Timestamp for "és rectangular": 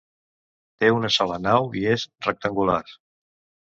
1.95-2.83